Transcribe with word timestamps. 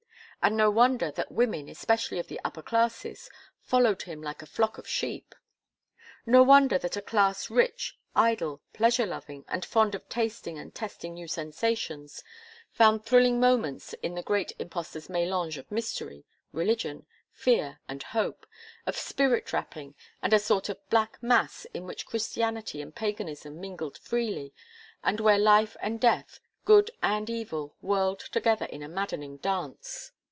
And 0.43 0.57
no 0.57 0.71
wonder 0.71 1.11
that 1.11 1.31
women, 1.31 1.69
especially 1.69 2.17
of 2.17 2.25
the 2.27 2.41
upper 2.43 2.63
classes, 2.63 3.29
followed 3.61 4.01
him 4.01 4.23
like 4.23 4.41
a 4.41 4.47
flock 4.47 4.79
of 4.79 4.87
sheep! 4.87 5.35
No 6.25 6.41
wonder 6.41 6.79
that 6.79 6.97
a 6.97 7.01
class 7.03 7.51
rich, 7.51 7.95
idle, 8.15 8.59
pleasure 8.73 9.05
loving, 9.05 9.45
and 9.47 9.63
fond 9.63 9.93
of 9.93 10.09
tasting 10.09 10.57
and 10.57 10.73
testing 10.73 11.13
new 11.13 11.27
sensations, 11.27 12.23
found 12.71 13.05
thrilling 13.05 13.39
moments 13.39 13.93
in 14.01 14.15
the 14.15 14.23
great 14.23 14.51
impostor's 14.57 15.09
mélange 15.09 15.57
of 15.57 15.69
mystery, 15.71 16.25
religion, 16.51 17.05
fear, 17.31 17.79
and 17.87 18.01
hope; 18.01 18.47
of 18.87 18.97
spirit 18.97 19.53
rapping 19.53 19.93
and 20.23 20.33
a 20.33 20.39
sort 20.39 20.69
of 20.69 20.89
"black 20.89 21.21
mass" 21.21 21.65
in 21.65 21.85
which 21.85 22.07
Christianity 22.07 22.81
and 22.81 22.95
Paganism 22.95 23.61
mingled 23.61 23.99
freely, 23.99 24.55
and 25.03 25.19
where 25.19 25.37
life 25.37 25.77
and 25.83 26.01
death, 26.01 26.39
good 26.65 26.89
and 27.03 27.29
evil, 27.29 27.75
whirled 27.79 28.21
together 28.21 28.65
in 28.65 28.81
a 28.81 28.89
maddening 28.89 29.37
dance. 29.37 30.13